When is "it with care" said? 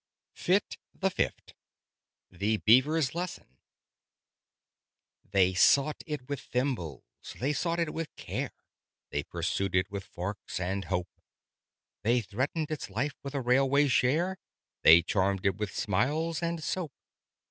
7.79-8.49